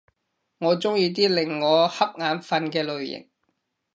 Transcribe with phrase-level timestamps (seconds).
[0.57, 3.29] 我鍾意啲令我瞌眼瞓嘅類型